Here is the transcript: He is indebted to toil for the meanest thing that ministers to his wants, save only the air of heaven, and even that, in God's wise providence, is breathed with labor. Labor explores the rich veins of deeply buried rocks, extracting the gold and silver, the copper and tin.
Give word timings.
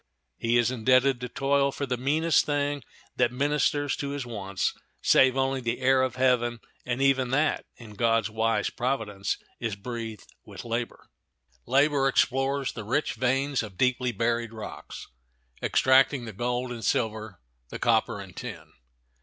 He 0.39 0.57
is 0.57 0.71
indebted 0.71 1.21
to 1.21 1.29
toil 1.29 1.71
for 1.71 1.85
the 1.85 1.95
meanest 1.95 2.43
thing 2.43 2.81
that 3.17 3.31
ministers 3.31 3.95
to 3.97 4.09
his 4.09 4.25
wants, 4.25 4.73
save 5.03 5.37
only 5.37 5.61
the 5.61 5.79
air 5.79 6.01
of 6.01 6.15
heaven, 6.15 6.59
and 6.87 7.03
even 7.03 7.29
that, 7.29 7.67
in 7.77 7.93
God's 7.93 8.27
wise 8.27 8.71
providence, 8.71 9.37
is 9.59 9.75
breathed 9.75 10.25
with 10.43 10.65
labor. 10.65 11.05
Labor 11.67 12.07
explores 12.07 12.71
the 12.73 12.83
rich 12.83 13.13
veins 13.13 13.61
of 13.61 13.77
deeply 13.77 14.11
buried 14.11 14.53
rocks, 14.53 15.05
extracting 15.61 16.25
the 16.25 16.33
gold 16.33 16.71
and 16.71 16.83
silver, 16.83 17.39
the 17.69 17.77
copper 17.77 18.19
and 18.19 18.35
tin. 18.35 18.73